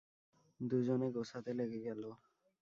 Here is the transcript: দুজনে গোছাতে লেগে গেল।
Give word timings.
দুজনে 0.59 1.07
গোছাতে 1.11 1.51
লেগে 1.53 1.79
গেল। 1.79 2.03